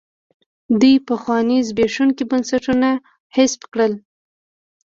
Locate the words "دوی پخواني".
0.79-1.57